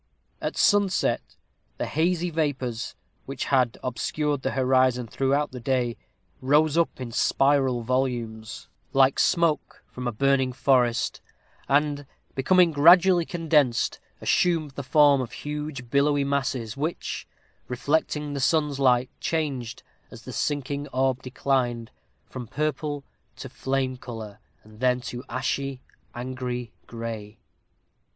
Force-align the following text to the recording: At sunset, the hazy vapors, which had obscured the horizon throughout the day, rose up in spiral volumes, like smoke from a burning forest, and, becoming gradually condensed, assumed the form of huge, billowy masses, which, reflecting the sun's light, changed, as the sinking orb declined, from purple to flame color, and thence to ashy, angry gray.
At 0.41 0.57
sunset, 0.57 1.21
the 1.77 1.85
hazy 1.85 2.31
vapors, 2.31 2.95
which 3.27 3.45
had 3.53 3.77
obscured 3.83 4.41
the 4.41 4.49
horizon 4.49 5.05
throughout 5.05 5.51
the 5.51 5.59
day, 5.59 5.95
rose 6.41 6.75
up 6.75 6.99
in 6.99 7.11
spiral 7.11 7.83
volumes, 7.83 8.67
like 8.93 9.19
smoke 9.19 9.83
from 9.91 10.07
a 10.07 10.11
burning 10.11 10.53
forest, 10.53 11.21
and, 11.69 12.07
becoming 12.33 12.71
gradually 12.71 13.25
condensed, 13.27 13.99
assumed 14.21 14.71
the 14.71 14.81
form 14.81 15.21
of 15.21 15.33
huge, 15.33 15.91
billowy 15.91 16.23
masses, 16.23 16.75
which, 16.75 17.27
reflecting 17.67 18.33
the 18.33 18.39
sun's 18.39 18.79
light, 18.79 19.11
changed, 19.19 19.83
as 20.09 20.23
the 20.23 20.33
sinking 20.33 20.87
orb 20.87 21.21
declined, 21.21 21.91
from 22.27 22.47
purple 22.47 23.03
to 23.35 23.47
flame 23.49 23.97
color, 23.97 24.39
and 24.63 24.79
thence 24.79 25.09
to 25.09 25.23
ashy, 25.29 25.83
angry 26.15 26.73
gray. 26.87 27.37